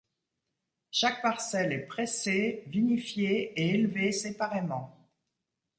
Chaque 0.89 1.21
parcelle 1.21 1.73
est 1.73 1.85
pressée, 1.85 2.63
vinifiée 2.65 3.53
et 3.55 3.75
élevée 3.75 4.11
séparément. 4.11 4.97